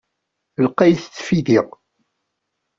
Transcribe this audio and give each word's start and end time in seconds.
Lqayet 0.65 1.13
tfidi. 1.15 1.59